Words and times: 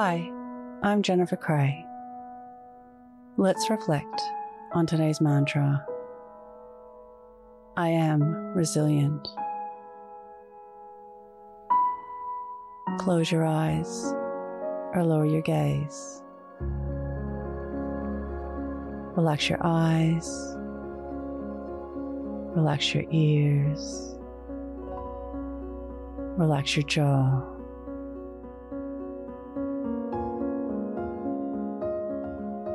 Hi, 0.00 0.30
I'm 0.84 1.02
Jennifer 1.02 1.34
Cray. 1.34 1.84
Let's 3.36 3.68
reflect 3.68 4.22
on 4.70 4.86
today's 4.86 5.20
mantra 5.20 5.84
I 7.76 7.88
am 7.88 8.22
resilient. 8.54 9.26
Close 13.00 13.32
your 13.32 13.44
eyes 13.44 14.14
or 14.94 15.02
lower 15.02 15.26
your 15.26 15.42
gaze. 15.42 16.22
Relax 19.16 19.48
your 19.48 19.58
eyes, 19.62 20.54
relax 22.54 22.94
your 22.94 23.04
ears, 23.10 24.16
relax 26.36 26.76
your 26.76 26.84
jaw. 26.84 27.57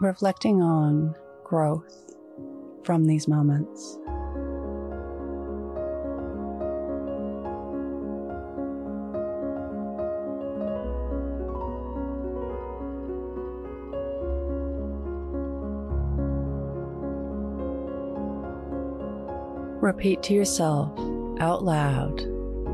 Reflecting 0.00 0.62
on 0.62 1.14
growth 1.44 2.14
from 2.84 3.06
these 3.06 3.28
moments. 3.28 3.98
Repeat 19.80 20.22
to 20.22 20.34
yourself 20.34 20.98
out 21.40 21.62
loud 21.62 22.22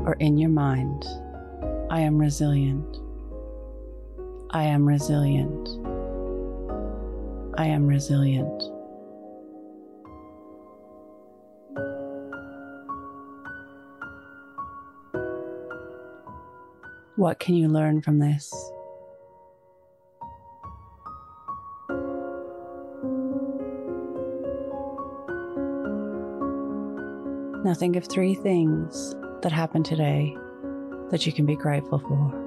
or 0.05 0.15
in 0.19 0.37
your 0.37 0.49
mind 0.49 1.05
I 1.91 1.99
am 1.99 2.17
resilient. 2.17 2.97
I 4.51 4.63
am 4.63 4.87
resilient. 4.87 5.80
I 7.61 7.65
am 7.65 7.85
resilient. 7.85 8.63
What 17.17 17.37
can 17.37 17.53
you 17.53 17.67
learn 17.67 18.01
from 18.01 18.17
this? 18.17 18.51
Now 27.63 27.75
think 27.75 27.95
of 27.95 28.07
three 28.07 28.33
things 28.33 29.13
that 29.43 29.51
happened 29.51 29.85
today 29.85 30.35
that 31.11 31.27
you 31.27 31.31
can 31.31 31.45
be 31.45 31.55
grateful 31.55 31.99
for. 31.99 32.40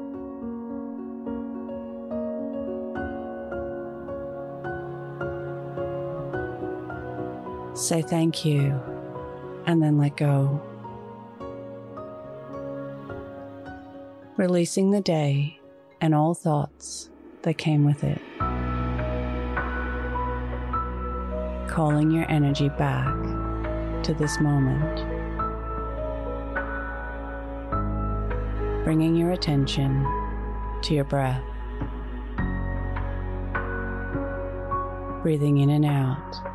Say 7.75 8.03
thank 8.03 8.45
you 8.45 8.81
and 9.67 9.83
then 9.83 9.99
let 9.99 10.17
go. 10.17 10.63
Releasing 14.37 14.93
the 14.93 15.01
day 15.01 15.59
and 16.01 16.15
all 16.15 16.35
thoughts 16.35 17.11
that 17.43 17.55
came 17.55 17.85
with 17.85 18.05
it. 18.05 18.21
Calling 21.69 22.13
your 22.13 22.31
energy 22.31 22.69
back 22.69 23.13
to 24.05 24.15
this 24.15 24.39
moment. 24.39 25.05
Bringing 28.85 29.17
your 29.17 29.33
attention 29.33 30.05
to 30.83 30.95
your 30.95 31.05
breath. 31.05 31.43
Breathing 35.23 35.59
in 35.59 35.71
and 35.71 35.85
out 35.85 36.55